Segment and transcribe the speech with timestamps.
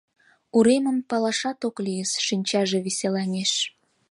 [0.57, 3.51] —Уремым палашат ок лийыс»,— шинчаже веселаҥеш.